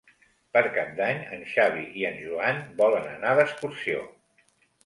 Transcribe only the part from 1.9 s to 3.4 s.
i en Joan volen anar